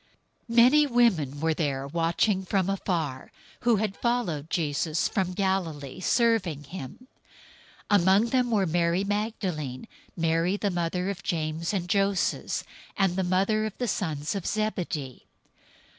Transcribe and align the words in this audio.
027:055 0.49 0.55
Many 0.55 0.87
women 0.87 1.39
were 1.39 1.53
there 1.53 1.87
watching 1.87 2.43
from 2.43 2.71
afar, 2.71 3.31
who 3.59 3.75
had 3.75 3.95
followed 3.95 4.49
Jesus 4.49 5.07
from 5.07 5.33
Galilee, 5.33 5.99
serving 5.99 6.63
him. 6.63 7.07
027:056 7.91 8.01
Among 8.01 8.25
them 8.29 8.49
were 8.49 8.65
Mary 8.65 9.03
Magdalene, 9.03 9.87
Mary 10.17 10.57
the 10.57 10.71
mother 10.71 11.11
of 11.11 11.21
James 11.21 11.71
and 11.71 11.87
Joses, 11.87 12.63
and 12.97 13.15
the 13.15 13.23
mother 13.23 13.67
of 13.67 13.77
the 13.77 13.87
sons 13.87 14.33
of 14.33 14.47
Zebedee. 14.47 15.27